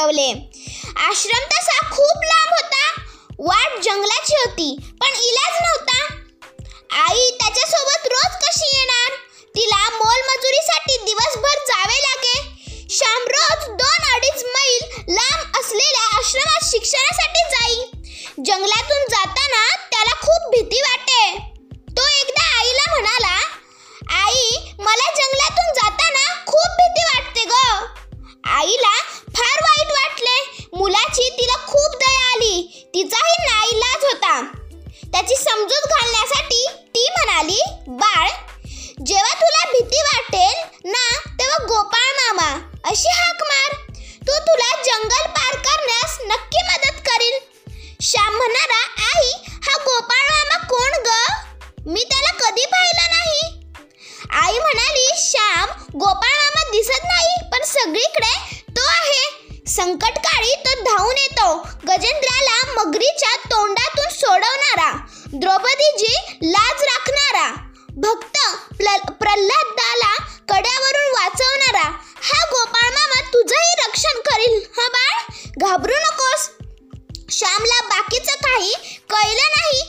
ठरवले 0.00 0.28
आश्रम 1.06 1.44
तसा 1.48 1.78
खूप 1.86 2.22
लांब 2.24 2.52
होता. 2.52 2.84
वाट 3.38 3.80
जंगलाची 3.84 4.34
होती 4.34 4.68
पण 5.00 5.16
इलाज 5.22 5.58
नव्हता. 5.62 5.98
आई 7.00 7.30
त्याच्यासोबत 7.40 8.06
रोज 8.06 8.36
कशी 8.44 8.68
येणार? 8.76 9.16
तिला 9.56 9.82
मोलमजुरीसाठी 9.96 10.96
दिवसभर 11.04 11.58
जावे 11.66 11.98
लागे. 11.98 12.38
श्याम 12.90 13.28
रोज 13.28 13.68
दोन 13.82 14.08
अडीच 14.14 14.44
मैल 14.54 15.12
लांब 15.12 15.60
असलेल्या 15.60 16.06
आश्रमात 16.18 16.64
शिक्षणासाठी 16.70 17.44
जाई. 17.50 17.84
जंगलातून 18.46 19.04
जाताना 19.10 19.64
त्याला 19.90 20.18
खूप 20.20 20.50
भीती 20.50 20.80
वाटे. 20.80 21.22
तो 21.90 22.08
एकदा 22.20 22.48
आईला 22.58 22.90
म्हणाला 22.90 23.36
आई 24.22 24.50
मला 24.78 25.12
जंगलातून 25.16 25.72
जाताना 25.74 26.28
खूप 26.46 26.76
भीती 26.80 27.04
वाटते 27.04 27.44
ग. 27.44 27.86
आईला 28.50 28.98
मुलाची 30.80 31.28
तिला 31.30 31.56
खूप 31.66 31.96
दया 32.00 32.28
आली. 32.32 32.54
तिचाही 32.94 33.34
नाईलाज 33.40 34.04
होता. 34.04 34.40
त्याची 35.12 35.36
समजूत 35.36 35.88
घालण्यासाठी 35.88 36.64
ती 36.94 37.08
म्हणाली 37.10 37.60
बाळ 37.88 38.28
जेव्हा 39.06 39.34
तुला 39.40 39.64
भीती 39.72 40.00
वाटेल 40.02 40.88
ना 40.90 41.02
तेव्हा 41.38 41.58
गोपाळ 41.64 42.12
मामा 42.18 42.48
अशी 42.90 43.08
हाक 43.08 43.42
मार. 43.42 43.74
तो 44.28 44.38
तुला 44.38 44.70
जंगल 44.86 45.26
पार 45.36 45.56
करण्यास 45.66 46.16
नक्की 46.24 46.62
मदत 46.64 47.02
करील 47.08 47.38
श्याम 48.00 48.36
म्हणाला 48.36 48.80
आई 49.08 49.30
हा 49.66 49.76
गोपाळ 49.84 50.24
मामा 50.30 50.58
कोण 50.64 50.98
ग? 51.06 51.18
मी 51.86 52.04
त्याला 52.04 52.32
कधी 52.40 52.64
पाहिलं 52.64 53.16
नाही. 53.16 53.42
आई 54.42 54.58
म्हणाली 54.58 55.08
श्याम 55.18 55.68
गोपाळ 55.98 56.38
मामा 56.38 56.70
दिसत 56.70 57.04
नाही 57.04 57.36
पण 57.52 57.64
सगळीकडे 57.66 58.34
तो 58.70 58.88
आहे. 58.88 59.28
संकट 59.68 60.16
गजेंद्राला 62.00 62.58
मगरीच्या 62.74 63.34
तोंडातून 63.44 64.08
सोडवणारा 64.10 64.90
द्रौपदीची 65.32 66.12
लाज 66.42 66.82
राखणारा 66.82 67.48
भक्त 67.96 68.38
प्रल्हादाला 69.20 70.14
कड्यावरून 70.48 71.10
वाचवणारा 71.12 71.82
हा 72.22 72.44
गोपाळ 72.44 72.88
मामा 72.90 73.20
तुझंही 73.32 73.74
रक्षण 73.78 74.20
करील 74.20 74.58
हा 74.78 74.88
बाळ? 74.88 75.18
घाबरू 75.58 75.98
नकोस. 75.98 76.48
श्यामला 77.30 77.80
बाकीचं 77.86 78.40
काही 78.46 78.72
कळलं 79.10 79.50
नाही 79.50 79.80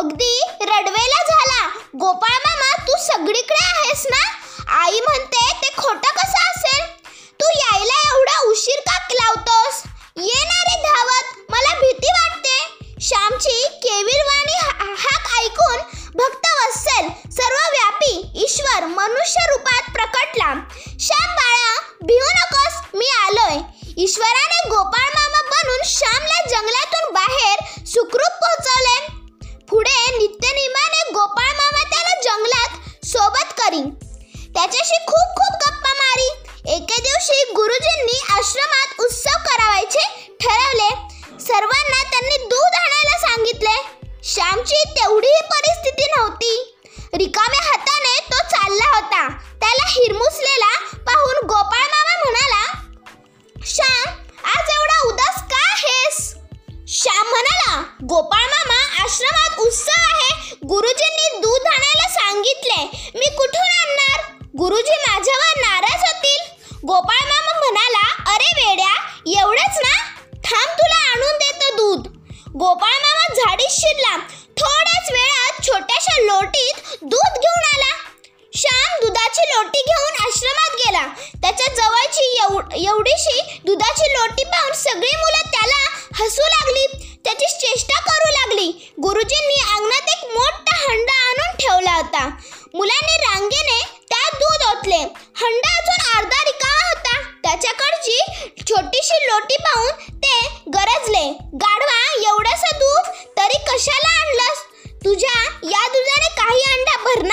अगदी 0.00 0.42
रडवेला 0.60 1.22
झाला. 1.28 1.68
गोपाळ 1.94 2.36
मामा 2.44 2.68
तू 2.88 2.92
सगळीकडे 3.06 3.64
आहेस 3.64 4.06
ना? 4.10 4.20
आई 4.82 5.00
म्हणते 5.00 5.42
ते 5.62 5.68
खोटं 5.78 6.12
कसं 6.18 6.50
असेल? 6.50 6.84
तू 7.40 7.46
यायला 7.54 7.98
एवढा 8.14 8.38
उशीर 8.40 8.80
का 8.86 8.96
लावतोस? 9.12 9.82
ये 10.16 10.44
ना 10.44 10.62
रे 10.62 10.76
धावत 10.82 11.50
मला 11.50 11.74
भीती 11.74 12.12
वाटते. 12.12 12.56
श्यामची 13.00 13.62
केविलवाणी 13.82 14.58
हाक 14.98 15.38
ऐकून 15.42 15.76
भक्त 16.14 16.46
वत्सल 16.46 17.30
सर्वव्यापी 17.30 18.30
ईश्वर 18.34 18.86
मनुष्य 18.86 19.46
रूपात 19.50 19.92
प्रकटला. 19.92 20.54
श्याम 21.00 21.34
बाळा 21.34 21.78
भिवू 22.02 22.32
नकोस 22.34 22.80
मी 22.94 23.10
आलोय. 23.22 23.60
ईश्वराने 23.96 24.68
गोपाळ 24.68 25.09
करी 33.70 33.90
त्याच्याशी 34.54 34.96
खूप 35.06 35.28
खूप 35.36 35.52
गप्पा 35.54 35.92
मारी. 35.94 36.28
एके 36.74 37.02
दिवशी 37.02 37.52
गुरुजींनी 37.52 38.18
आश्रमात 38.30 39.00
उत्सव 39.00 39.38
करावायचे 39.44 40.04
ठरवले. 40.40 40.88
सर्वांना 41.40 42.02
त्यांनी 42.10 42.36
दूध 42.44 42.74
आणायला 42.74 43.18
सांगितले. 43.18 43.76
श्यामची 44.24 44.82
तेवढीही 44.90 45.40
परिस्थिती 45.52 46.06
नव्हती. 46.16 46.78
रिकाम्या 47.14 47.62
हाताने 47.62 48.18
तो 48.32 48.36
चालला 48.36 48.94
होता. 48.94 49.28
त्याला 49.60 49.88
हिरमुसलेला 49.88 50.69
गोपाळ 57.82 58.42
मामा 58.42 59.02
आश्रमात 59.02 59.58
उत्सव 59.58 60.02
आहे. 60.04 60.54
गुरुजींनी 60.64 61.40
दूध 61.40 61.66
आणायला 61.66 62.08
सांगितले. 62.08 63.10
मी 63.14 63.36
कुठून 63.36 63.70
आणणार? 63.80 64.20
गुरुजी 64.58 64.96
माझ्यावर 65.08 65.60
नाराज 65.60 66.00
होतील. 66.00 66.64
गोपाळ 66.86 67.26
मामा 67.26 67.58
म्हणाला 67.58 68.34
अरे 68.34 68.60
वेड्या 68.60 68.94
एवढंच 69.40 69.78
ना? 69.78 69.96
थांब 70.44 70.78
तुला 70.78 71.10
आणून 71.12 71.38
देतो 71.38 71.76
दूध. 71.76 72.06
गोपाळ 72.56 72.92
मामा 72.92 73.34
झाडीत 73.34 73.70
शिरला. 73.70 74.16
थोड्याच 74.56 75.10
वेळात 75.12 75.66
छोट्याशा 75.66 76.22
लोटीत 76.22 76.74
दूध 77.02 77.38
घेऊन 77.40 77.64
आला. 77.74 77.94
श्याम 78.56 79.06
दुधाची 79.06 79.40
लोटी 79.40 79.82
घेऊन 79.82 80.26
आश्रमात 80.26 80.76
गेला. 80.76 81.06
त्याच्या 81.42 81.74
जवळची 81.74 82.40
एवढीशी 82.86 83.60
दुधाची 83.64 84.12
लोटी 84.12 84.44
पाहून 84.44 84.72
सगळी 84.72 85.16
मुलं 85.16 85.50
त्याला 85.50 85.88
हसू 86.14 86.42
लागली. 86.42 86.99
त्याची 87.30 87.58
चेष्टा 87.60 88.00
करू 88.00 88.30
लागली. 88.30 88.92
गुरुजींनी 89.02 89.54
अंगणात 89.70 90.08
एक 90.08 90.24
मोठा 90.24 90.76
हंडा 90.76 91.28
आणून 91.28 91.56
ठेवला 91.56 91.96
होता. 91.96 92.30
मुलाने 92.74 93.16
रांगेने 93.16 94.06
त्यात 94.08 94.34
दूध 94.34 94.76
ओतले. 94.76 94.98
हंडा 95.34 95.76
अजून 95.76 96.18
अर्धा 96.18 96.44
रिकामा 96.44 96.88
होता. 96.88 97.22
त्याच्याकडची 97.42 98.18
छोटीशी 98.68 99.26
लोटी 99.26 99.56
पाहून 99.56 100.18
ते 100.18 100.48
गरजले. 100.68 101.38
गाढवा 101.54 102.30
एवढंसं 102.30 102.78
दूध 102.78 103.06
तरी 103.38 103.58
कशाला 103.58 104.20
आणलंस? 104.20 104.58
तुझ्या 105.04 105.44
या 105.62 105.88
दुधाने 105.88 106.28
काही 106.28 106.62
अंडा 106.62 106.96
भरणार 106.96 107.29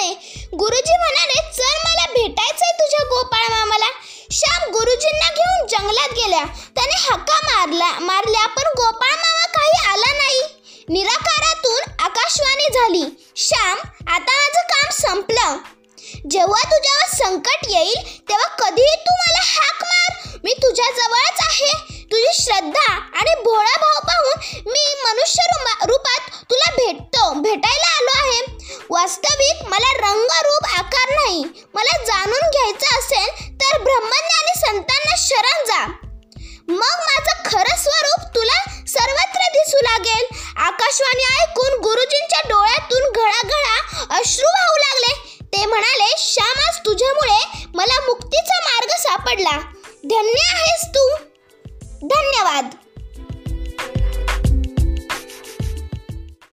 गोपाळ 0.00 0.56
गुरुजी 0.58 0.96
म्हणाले 0.96 1.40
चल 1.56 1.78
मला 1.84 2.04
भेटायचंय 2.12 2.72
तुझ्या 2.72 3.04
गोपाळ 3.06 3.42
मामाला. 3.50 3.90
श्याम 4.32 4.70
गुरुजींना 4.70 5.28
घेऊन 5.28 5.66
जंगलात 5.66 6.12
गेल्या 6.12 6.44
त्याने 6.74 6.98
हक्का 7.00 7.38
मारला. 7.42 7.90
मारल्या 8.00 8.46
पण 8.46 8.70
गोपाळ 8.76 9.14
मामा 9.14 9.46
काही 9.46 9.90
आला 9.90 10.12
नाही. 10.12 10.40
निराकारातून 10.88 11.90
आकाशवाणी 11.98 12.68
झाली. 12.72 13.04
श्याम 13.36 13.78
आता 14.12 14.36
माझं 14.36 14.66
काम 14.72 14.90
संपलं. 15.00 15.56
जेव्हा 16.30 16.62
तुझ्यावर 16.70 17.14
संकट 17.16 17.66
येईल 17.70 18.28
तेव्हा 18.28 18.46
कधीही 18.46 18.96
तू 19.06 19.12
मला 19.12 19.40
हाक 19.44 19.84
मार. 19.84 20.09
व्हायचं 32.70 32.98
असेल 32.98 33.58
तर 33.60 33.78
ब्रह्मज्ञानी 33.78 34.60
संतांना 34.60 35.14
शरण 35.16 35.64
जा. 35.66 35.86
मग 36.68 37.00
माझं 37.00 37.42
खरं 37.44 37.76
स्वरूप 37.76 38.34
तुला 38.34 38.84
सर्वत्र 38.86 39.40
दिसू 39.52 39.76
लागेल. 39.82 40.26
आकाशवाणी 40.56 41.42
ऐकून 41.42 41.80
गुरुजींच्या 41.80 42.40
डोळ्यातून 42.48 43.12
घळाघळा 43.12 43.76
अश्रू 44.10 44.46
वाहू 44.46 44.76
लागले. 44.76 45.44
ते 45.52 45.66
म्हणाले 45.66 46.14
श्यामास 46.18 46.78
तुझ्यामुळे 46.86 47.66
मला 47.74 48.00
मुक्तीचा 48.00 48.60
मार्ग 48.64 48.88
सापडला. 48.88 49.58
धन्य 50.04 50.42
आहेस 50.54 50.88
तू. 50.88 51.16
धन्यवाद. 52.02 52.89